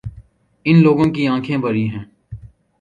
[0.65, 2.03] اِن لوگوں کی آنکھیں بڑی ہیں